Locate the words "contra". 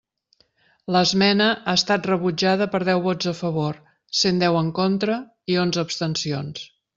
4.81-5.19